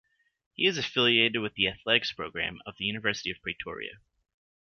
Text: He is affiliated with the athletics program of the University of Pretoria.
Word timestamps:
He 0.55 0.65
is 0.65 0.79
affiliated 0.79 1.43
with 1.43 1.53
the 1.53 1.67
athletics 1.67 2.11
program 2.11 2.57
of 2.65 2.73
the 2.79 2.85
University 2.85 3.29
of 3.29 3.39
Pretoria. 3.39 3.99